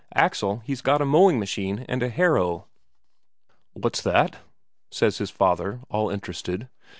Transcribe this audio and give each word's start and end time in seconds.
Axel 0.15 0.63
he's 0.65 0.81
got 0.81 0.99
a 0.99 1.05
mowing 1.05 1.37
machine 1.37 1.85
and 1.87 2.01
a 2.01 2.09
harrow." 2.09 2.67
"What's 3.73 4.01
that?" 4.01 4.37
says 4.89 5.19
his 5.19 5.29
father, 5.29 5.81
all 5.91 6.09
interested. 6.09 6.69